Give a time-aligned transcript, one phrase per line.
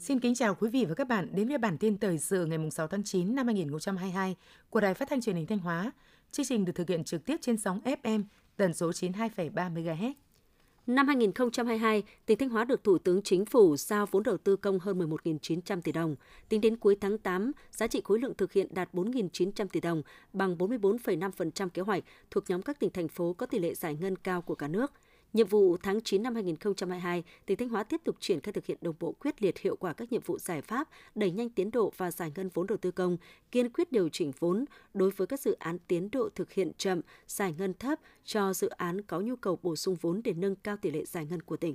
[0.00, 2.58] Xin kính chào quý vị và các bạn đến với bản tin thời sự ngày
[2.70, 4.36] 6 tháng 9 năm 2022
[4.70, 5.92] của Đài Phát thanh Truyền hình Thanh Hóa.
[6.32, 8.22] Chương trình được thực hiện trực tiếp trên sóng FM
[8.56, 10.12] tần số 92,3 MHz.
[10.86, 14.78] Năm 2022, tỉnh Thanh Hóa được Thủ tướng Chính phủ giao vốn đầu tư công
[14.78, 16.16] hơn 11.900 tỷ đồng.
[16.48, 20.02] Tính đến cuối tháng 8, giá trị khối lượng thực hiện đạt 4.900 tỷ đồng,
[20.32, 24.16] bằng 44,5% kế hoạch, thuộc nhóm các tỉnh thành phố có tỷ lệ giải ngân
[24.16, 24.92] cao của cả nước–
[25.32, 28.78] Nhiệm vụ tháng 9 năm 2022, tỉnh Thanh Hóa tiếp tục triển khai thực hiện
[28.80, 31.92] đồng bộ quyết liệt hiệu quả các nhiệm vụ giải pháp, đẩy nhanh tiến độ
[31.96, 33.16] và giải ngân vốn đầu tư công,
[33.52, 37.00] kiên quyết điều chỉnh vốn đối với các dự án tiến độ thực hiện chậm,
[37.26, 40.76] giải ngân thấp cho dự án có nhu cầu bổ sung vốn để nâng cao
[40.76, 41.74] tỷ lệ giải ngân của tỉnh.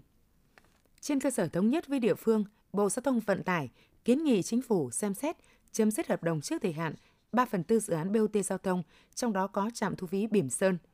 [1.02, 3.70] Trên cơ sở thống nhất với địa phương, Bộ Giao thông Vận tải
[4.06, 5.36] kiến nghị chính phủ xem xét
[5.72, 6.95] chấm dứt hợp đồng trước thời hạn
[7.31, 8.84] 3 phần tư dự án BOT giao thông,
[9.16, 10.78] trong đó có trạm thu phí Bỉm Sơn–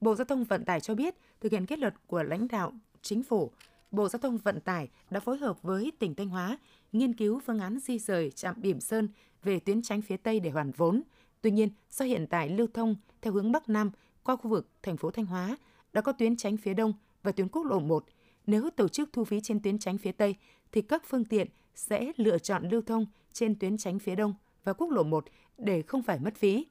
[0.00, 3.22] Bộ Giao thông Vận tải cho biết, thực hiện kết luận của lãnh đạo chính
[3.22, 3.50] phủ,
[3.90, 6.58] Bộ Giao thông Vận tải đã phối hợp với tỉnh Thanh Hóa
[6.92, 9.08] nghiên cứu phương án di rời trạm Bỉm Sơn
[9.42, 11.02] về tuyến tránh phía Tây để hoàn vốn.
[11.40, 13.90] Tuy nhiên, do hiện tại lưu thông theo hướng Bắc Nam
[14.24, 15.56] qua khu vực thành phố Thanh Hóa
[15.92, 18.04] đã có tuyến tránh phía Đông và tuyến quốc lộ 1.
[18.46, 20.34] Nếu tổ chức thu phí trên tuyến tránh phía Tây
[20.72, 24.72] thì các phương tiện sẽ lựa chọn lưu thông trên tuyến tránh phía Đông và
[24.72, 25.24] quốc lộ 1
[25.58, 26.66] để không phải mất phí.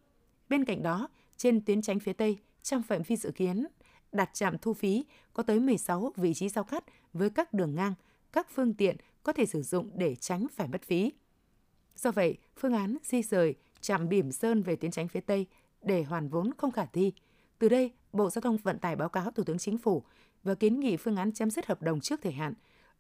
[0.50, 3.68] Bên cạnh đó, trên tuyến tránh phía Tây trong phạm vi dự kiến
[4.12, 6.84] đặt trạm thu phí có tới 16 vị trí giao cắt
[7.14, 7.94] với các đường ngang,
[8.32, 11.12] các phương tiện có thể sử dụng để tránh phải mất phí.
[11.96, 15.46] Do vậy, phương án di rời trạm Bỉm Sơn về tuyến tránh phía Tây
[15.82, 17.14] để hoàn vốn không khả thi.
[17.60, 20.04] Từ đây, Bộ Giao thông Vận tải báo cáo Thủ tướng Chính phủ
[20.44, 22.54] và kiến nghị phương án chấm dứt hợp đồng trước thời hạn,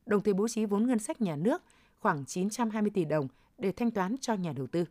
[0.05, 1.63] đồng thời bố trí vốn ngân sách nhà nước
[1.99, 3.27] khoảng 920 tỷ đồng
[3.57, 4.85] để thanh toán cho nhà đầu tư.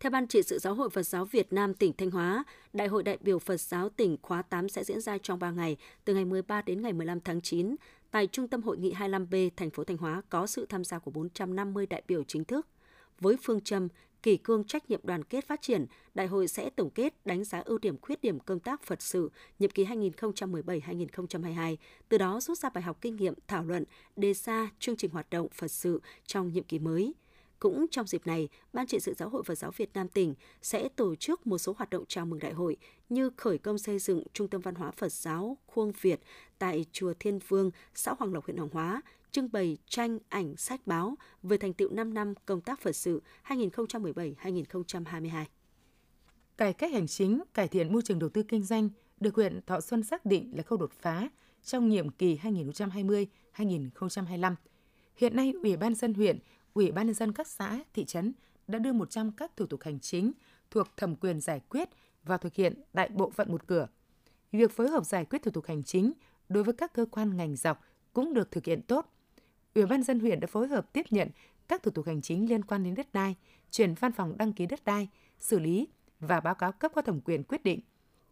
[0.00, 3.02] Theo Ban trị sự Giáo hội Phật giáo Việt Nam tỉnh Thanh Hóa, Đại hội
[3.02, 6.24] đại biểu Phật giáo tỉnh khóa 8 sẽ diễn ra trong 3 ngày, từ ngày
[6.24, 7.76] 13 đến ngày 15 tháng 9.
[8.10, 11.10] Tại Trung tâm Hội nghị 25B, thành phố Thanh Hóa có sự tham gia của
[11.10, 12.66] 450 đại biểu chính thức.
[13.20, 13.88] Với phương châm
[14.22, 17.62] kỷ cương trách nhiệm đoàn kết phát triển, đại hội sẽ tổng kết đánh giá
[17.64, 21.76] ưu điểm khuyết điểm công tác Phật sự nhiệm kỳ 2017-2022,
[22.08, 23.84] từ đó rút ra bài học kinh nghiệm thảo luận,
[24.16, 27.14] đề ra chương trình hoạt động Phật sự trong nhiệm kỳ mới–
[27.58, 30.88] cũng trong dịp này, Ban trị sự Giáo hội Phật giáo Việt Nam tỉnh sẽ
[30.88, 32.76] tổ chức một số hoạt động chào mừng đại hội
[33.08, 36.20] như khởi công xây dựng Trung tâm Văn hóa Phật giáo Khuông Việt
[36.58, 40.86] tại Chùa Thiên Vương, xã Hoàng Lộc, huyện Hoàng Hóa, trưng bày tranh ảnh sách
[40.86, 45.44] báo về thành tựu 5 năm công tác Phật sự 2017-2022.
[46.56, 48.88] Cải cách hành chính, cải thiện môi trường đầu tư kinh doanh
[49.20, 51.28] được huyện Thọ Xuân xác định là khâu đột phá
[51.64, 52.38] trong nhiệm kỳ
[53.56, 54.54] 2020-2025.
[55.16, 56.38] Hiện nay, Ủy ban dân huyện
[56.78, 58.32] Ủy ban nhân dân các xã, thị trấn
[58.66, 60.32] đã đưa 100 các thủ tục hành chính
[60.70, 61.88] thuộc thẩm quyền giải quyết
[62.24, 63.88] và thực hiện tại bộ phận một cửa.
[64.52, 66.12] Việc phối hợp giải quyết thủ tục hành chính
[66.48, 69.12] đối với các cơ quan ngành dọc cũng được thực hiện tốt.
[69.74, 71.28] Ủy ban dân huyện đã phối hợp tiếp nhận
[71.68, 73.36] các thủ tục hành chính liên quan đến đất đai,
[73.70, 75.08] chuyển văn phòng đăng ký đất đai,
[75.38, 75.88] xử lý
[76.20, 77.80] và báo cáo cấp có thẩm quyền quyết định.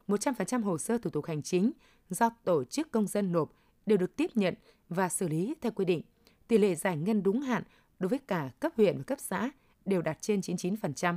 [0.08, 1.72] 100% hồ sơ thủ tục hành chính
[2.10, 3.52] do tổ chức công dân nộp
[3.86, 4.54] đều được tiếp nhận
[4.88, 6.02] và xử lý theo quy định.
[6.48, 7.62] Tỷ lệ giải ngân đúng hạn
[7.98, 9.50] đối với cả cấp huyện và cấp xã
[9.84, 11.16] đều đạt trên 99%.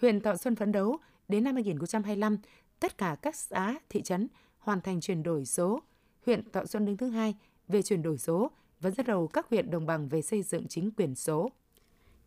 [0.00, 0.98] Huyện Thọ Xuân phấn đấu
[1.28, 2.38] đến năm 2025,
[2.80, 5.82] tất cả các xã, thị trấn hoàn thành chuyển đổi số.
[6.26, 7.34] Huyện Thọ Xuân đứng thứ hai
[7.68, 10.90] về chuyển đổi số và dẫn đầu các huyện đồng bằng về xây dựng chính
[10.90, 11.50] quyền số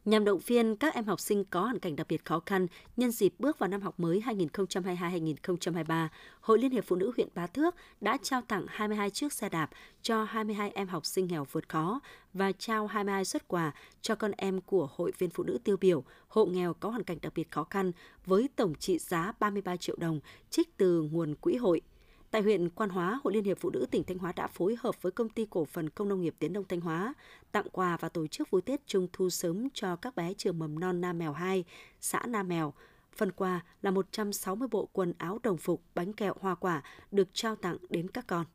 [0.06, 2.68] nhằm động viên các em học sinh có hoàn cảnh đặc biệt khó khăn
[2.98, 6.08] nhân dịp bước vào năm học mới 2022-2023,
[6.42, 9.70] Hội Liên hiệp Phụ nữ huyện Bá Thước đã trao tặng 22 chiếc xe đạp
[10.02, 12.00] cho 22 em học sinh nghèo vượt khó
[12.34, 13.72] và trao 22 xuất quà
[14.02, 17.18] cho con em của Hội viên Phụ nữ tiêu biểu, hộ nghèo có hoàn cảnh
[17.22, 17.92] đặc biệt khó khăn
[18.26, 21.82] với tổng trị giá 33 triệu đồng trích từ nguồn quỹ hội–
[22.36, 25.02] Tại huyện Quan Hóa, Hội Liên hiệp Phụ nữ tỉnh Thanh Hóa đã phối hợp
[25.02, 27.14] với công ty cổ phần công nông nghiệp Tiến Đông Thanh Hóa
[27.52, 30.80] tặng quà và tổ chức vui Tết Trung thu sớm cho các bé trường mầm
[30.80, 31.64] non Nam Mèo 2,
[32.02, 32.74] xã Nam Mèo.
[33.16, 37.56] Phần quà là 160 bộ quần áo đồng phục, bánh kẹo, hoa quả được trao
[37.56, 38.46] tặng đến các con.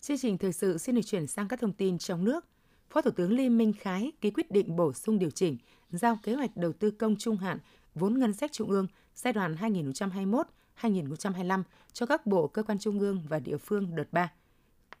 [0.00, 2.44] Chương trình thời sự xin được chuyển sang các thông tin trong nước.
[2.90, 5.56] Phó Thủ tướng Lê Minh Khái ký quyết định bổ sung điều chỉnh
[5.90, 7.58] giao kế hoạch đầu tư công trung hạn
[7.94, 10.46] vốn ngân sách trung ương giai đoạn 2021
[10.76, 11.62] 2025
[11.92, 14.32] cho các bộ cơ quan trung ương và địa phương đợt 3.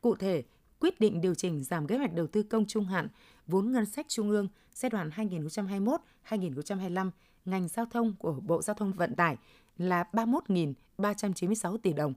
[0.00, 0.42] Cụ thể,
[0.80, 3.08] quyết định điều chỉnh giảm kế hoạch đầu tư công trung hạn
[3.46, 5.10] vốn ngân sách trung ương giai đoạn
[6.28, 7.10] 2021-2025
[7.44, 9.36] ngành giao thông của Bộ Giao thông Vận tải
[9.78, 12.14] là 31.396 tỷ đồng,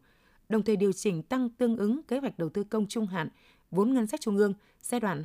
[0.49, 3.29] đồng thời điều chỉnh tăng tương ứng kế hoạch đầu tư công trung hạn
[3.71, 5.23] vốn ngân sách trung ương giai đoạn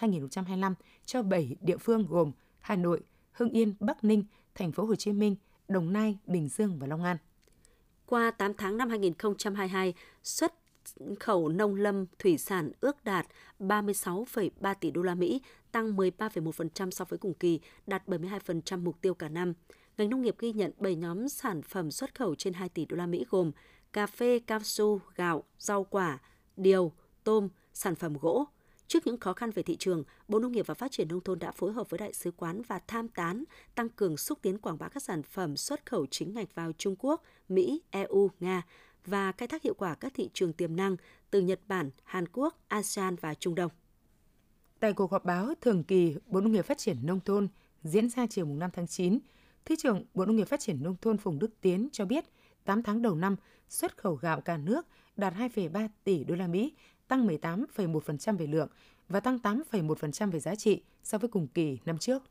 [0.00, 0.74] 2021-2025
[1.04, 3.00] cho 7 địa phương gồm Hà Nội,
[3.32, 4.24] Hưng Yên, Bắc Ninh,
[4.54, 5.36] Thành phố Hồ Chí Minh,
[5.68, 7.16] Đồng Nai, Bình Dương và Long An.
[8.06, 10.54] Qua 8 tháng năm 2022, xuất
[11.20, 13.26] khẩu nông lâm thủy sản ước đạt
[13.60, 15.42] 36,3 tỷ đô la Mỹ,
[15.72, 19.52] tăng 13,1% so với cùng kỳ, đạt 72% mục tiêu cả năm.
[19.98, 22.96] Ngành nông nghiệp ghi nhận 7 nhóm sản phẩm xuất khẩu trên 2 tỷ đô
[22.96, 23.52] la Mỹ gồm
[23.92, 26.18] cà phê, cao su, gạo, rau quả,
[26.56, 26.92] điều,
[27.24, 28.44] tôm, sản phẩm gỗ.
[28.88, 31.38] Trước những khó khăn về thị trường, Bộ Nông nghiệp và Phát triển Nông thôn
[31.38, 33.44] đã phối hợp với Đại sứ quán và tham tán
[33.74, 36.96] tăng cường xúc tiến quảng bá các sản phẩm xuất khẩu chính ngạch vào Trung
[36.98, 38.62] Quốc, Mỹ, EU, Nga
[39.06, 40.96] và khai thác hiệu quả các thị trường tiềm năng
[41.30, 43.70] từ Nhật Bản, Hàn Quốc, ASEAN và Trung Đông.
[44.80, 47.48] Tại cuộc họp báo thường kỳ Bộ Nông nghiệp Phát triển Nông thôn
[47.82, 49.18] diễn ra chiều 5 tháng 9,
[49.64, 52.24] Thứ trưởng Bộ Nông nghiệp Phát triển Nông thôn Phùng Đức Tiến cho biết,
[52.64, 53.36] 8 tháng đầu năm,
[53.68, 54.86] xuất khẩu gạo cả nước
[55.16, 56.72] đạt 2,3 tỷ đô la Mỹ,
[57.08, 58.68] tăng 18,1% về lượng
[59.08, 62.22] và tăng 8,1% về giá trị so với cùng kỳ năm trước.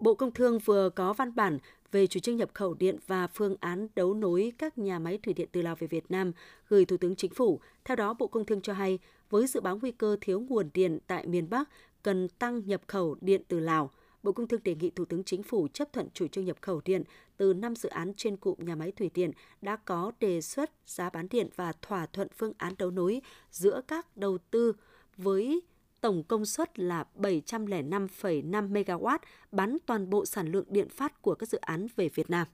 [0.00, 1.58] Bộ Công Thương vừa có văn bản
[1.92, 5.34] về chủ trương nhập khẩu điện và phương án đấu nối các nhà máy thủy
[5.34, 6.32] điện từ Lào về Việt Nam
[6.68, 7.60] gửi Thủ tướng Chính phủ.
[7.84, 8.98] Theo đó, Bộ Công Thương cho hay,
[9.30, 11.68] với dự báo nguy cơ thiếu nguồn điện tại miền Bắc,
[12.02, 13.90] cần tăng nhập khẩu điện từ Lào.
[14.22, 16.80] Bộ Công Thương đề nghị Thủ tướng Chính phủ chấp thuận chủ trương nhập khẩu
[16.84, 17.02] điện
[17.36, 19.30] từ 5 dự án trên cụm nhà máy thủy điện
[19.62, 23.20] đã có đề xuất giá bán điện và thỏa thuận phương án đấu nối
[23.50, 24.72] giữa các đầu tư
[25.16, 25.62] với
[26.00, 29.18] tổng công suất là 705,5 MW
[29.52, 32.46] bán toàn bộ sản lượng điện phát của các dự án về Việt Nam.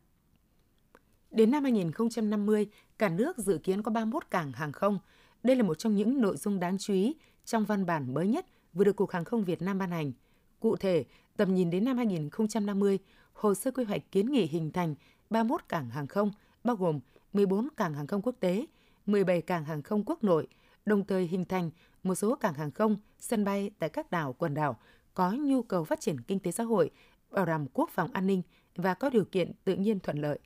[1.31, 2.67] Đến năm 2050,
[2.99, 4.99] cả nước dự kiến có 31 cảng hàng không.
[5.43, 8.47] Đây là một trong những nội dung đáng chú ý trong văn bản mới nhất
[8.73, 10.13] vừa được Cục Hàng không Việt Nam ban hành.
[10.61, 11.05] Cụ thể,
[11.39, 12.99] tầm nhìn đến năm 2050,
[13.33, 14.95] hồ sơ quy hoạch kiến nghị hình thành
[15.31, 16.33] 31 cảng hàng không,
[16.65, 17.01] bao gồm
[17.33, 18.67] 14 cảng hàng không quốc tế,
[19.07, 20.47] 17 cảng hàng không quốc nội,
[20.87, 21.71] đồng thời hình thành
[22.03, 24.77] một số cảng hàng không, sân bay tại các đảo, quần đảo
[25.15, 26.91] có nhu cầu phát triển kinh tế xã hội,
[27.31, 28.43] bảo đảm quốc phòng an ninh
[28.77, 30.39] và có điều kiện tự nhiên thuận lợi.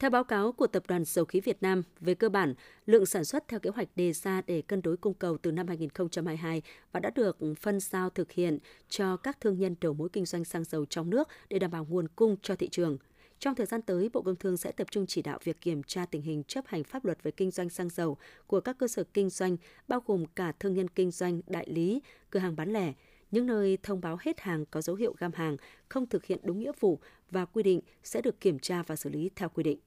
[0.00, 2.54] Theo báo cáo của Tập đoàn Dầu khí Việt Nam, về cơ bản,
[2.86, 5.68] lượng sản xuất theo kế hoạch đề ra để cân đối cung cầu từ năm
[5.68, 6.62] 2022
[6.92, 8.58] và đã được phân giao thực hiện
[8.88, 11.86] cho các thương nhân đầu mối kinh doanh xăng dầu trong nước để đảm bảo
[11.90, 12.98] nguồn cung cho thị trường.
[13.38, 16.06] Trong thời gian tới, Bộ Công Thương sẽ tập trung chỉ đạo việc kiểm tra
[16.06, 18.16] tình hình chấp hành pháp luật về kinh doanh xăng dầu
[18.46, 19.56] của các cơ sở kinh doanh,
[19.88, 22.92] bao gồm cả thương nhân kinh doanh, đại lý, cửa hàng bán lẻ,
[23.30, 25.56] những nơi thông báo hết hàng có dấu hiệu găm hàng,
[25.88, 26.98] không thực hiện đúng nghĩa vụ
[27.30, 29.78] và quy định sẽ được kiểm tra và xử lý theo quy định.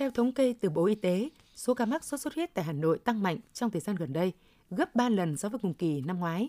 [0.00, 2.72] Theo thống kê từ Bộ Y tế, số ca mắc sốt xuất huyết tại Hà
[2.72, 4.32] Nội tăng mạnh trong thời gian gần đây,
[4.70, 6.48] gấp 3 lần so với cùng kỳ năm ngoái.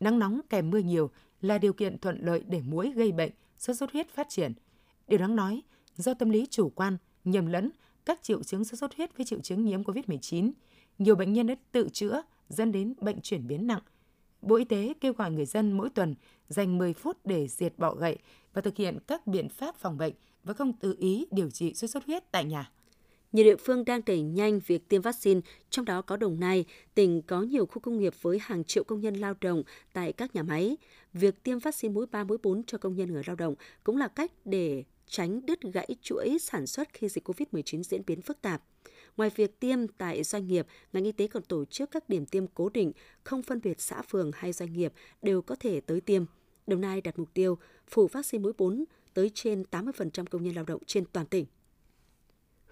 [0.00, 1.10] Nắng nóng kèm mưa nhiều
[1.40, 4.52] là điều kiện thuận lợi để muỗi gây bệnh, sốt xuất huyết phát triển.
[5.08, 5.62] Điều đáng nói,
[5.96, 7.70] do tâm lý chủ quan, nhầm lẫn
[8.04, 10.50] các triệu chứng sốt xuất huyết với triệu chứng nhiễm COVID-19,
[10.98, 13.82] nhiều bệnh nhân đã tự chữa dẫn đến bệnh chuyển biến nặng.
[14.42, 16.14] Bộ Y tế kêu gọi người dân mỗi tuần
[16.48, 18.18] dành 10 phút để diệt bọ gậy
[18.52, 20.14] và thực hiện các biện pháp phòng bệnh
[20.44, 22.70] và không tự ý điều trị sốt xuất huyết tại nhà.
[23.32, 25.40] Nhiều địa phương đang đẩy nhanh việc tiêm vaccine,
[25.70, 29.00] trong đó có Đồng Nai, tỉnh có nhiều khu công nghiệp với hàng triệu công
[29.00, 29.62] nhân lao động
[29.92, 30.76] tại các nhà máy.
[31.12, 33.54] Việc tiêm vaccine mũi 3, mũi 4 cho công nhân người lao động
[33.84, 38.22] cũng là cách để tránh đứt gãy chuỗi sản xuất khi dịch COVID-19 diễn biến
[38.22, 38.62] phức tạp.
[39.16, 42.46] Ngoài việc tiêm tại doanh nghiệp, ngành y tế còn tổ chức các điểm tiêm
[42.46, 42.92] cố định,
[43.24, 44.92] không phân biệt xã phường hay doanh nghiệp
[45.22, 46.24] đều có thể tới tiêm.
[46.66, 48.84] Đồng Nai đặt mục tiêu phủ vaccine mũi 4
[49.14, 51.46] tới trên 80% công nhân lao động trên toàn tỉnh.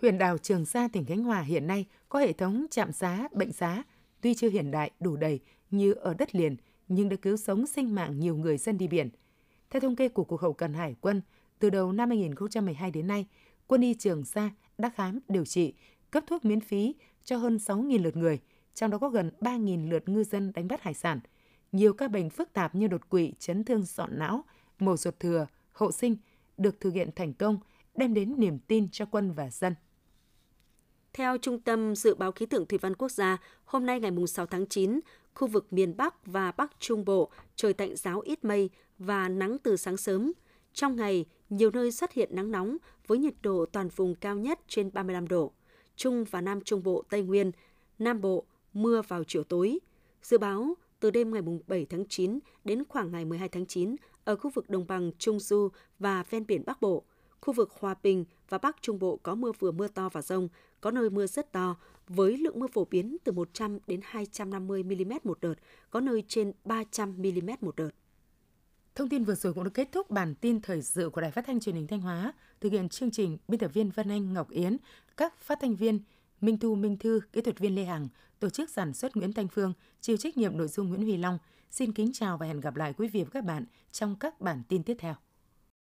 [0.01, 3.53] Huyện đảo Trường Sa, tỉnh Khánh Hòa hiện nay có hệ thống trạm xá, bệnh
[3.53, 3.83] xá,
[4.21, 5.41] tuy chưa hiện đại đủ đầy
[5.71, 6.57] như ở đất liền,
[6.89, 9.09] nhưng đã cứu sống sinh mạng nhiều người dân đi biển.
[9.71, 11.23] Theo thống kê của Cục Hậu cần Hải quân,
[11.59, 13.27] từ đầu năm 2012 đến nay,
[13.67, 15.75] quân y Trường Sa đã khám, điều trị,
[16.11, 18.41] cấp thuốc miễn phí cho hơn 6.000 lượt người,
[18.75, 21.21] trong đó có gần 3.000 lượt ngư dân đánh bắt hải sản.
[21.73, 24.45] Nhiều ca bệnh phức tạp như đột quỵ, chấn thương sọn não,
[24.79, 26.17] mổ ruột thừa, hậu sinh
[26.57, 27.59] được thực hiện thành công,
[27.95, 29.75] đem đến niềm tin cho quân và dân.
[31.19, 34.47] Theo Trung tâm Dự báo Khí tượng Thủy văn Quốc gia, hôm nay ngày 6
[34.47, 35.01] tháng 9,
[35.35, 39.57] khu vực miền Bắc và Bắc Trung Bộ trời tạnh giáo ít mây và nắng
[39.63, 40.33] từ sáng sớm.
[40.73, 44.61] Trong ngày, nhiều nơi xuất hiện nắng nóng với nhiệt độ toàn vùng cao nhất
[44.69, 45.53] trên 35 độ.
[45.97, 47.53] Trung và Nam Trung Bộ, Tây Nguyên,
[47.99, 49.79] Nam Bộ, mưa vào chiều tối.
[50.23, 54.37] Dự báo từ đêm ngày 7 tháng 9 đến khoảng ngày 12 tháng 9 ở
[54.37, 57.05] khu vực đồng bằng Trung Du và ven biển Bắc Bộ,
[57.41, 60.49] khu vực Hòa Bình và Bắc Trung Bộ có mưa vừa mưa to và rông,
[60.81, 61.77] có nơi mưa rất to,
[62.09, 65.55] với lượng mưa phổ biến từ 100 đến 250 mm một đợt,
[65.91, 67.91] có nơi trên 300 mm một đợt.
[68.95, 71.47] Thông tin vừa rồi cũng đã kết thúc bản tin thời sự của Đài Phát
[71.47, 72.33] thanh Truyền hình Thanh Hóa.
[72.61, 74.77] Thực hiện chương trình biên tập viên Vân Anh Ngọc Yến,
[75.17, 76.01] các phát thanh viên
[76.41, 78.09] Minh Thu Minh Thư, kỹ thuật viên Lê Hằng,
[78.39, 81.39] tổ chức sản xuất Nguyễn Thanh Phương, chịu trách nhiệm nội dung Nguyễn Huy Long.
[81.71, 84.63] Xin kính chào và hẹn gặp lại quý vị và các bạn trong các bản
[84.69, 85.15] tin tiếp theo.